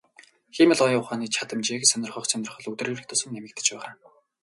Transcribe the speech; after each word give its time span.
Хиймэл 0.55 0.81
оюун 0.85 1.01
ухааны 1.01 1.27
чадамжийг 1.35 1.83
сонирхох 1.87 2.25
сонирхол 2.29 2.69
өдөр 2.73 2.89
ирэх 2.91 3.05
тусам 3.07 3.29
нэмэгдэж 3.33 3.67
байгаа. 3.71 3.91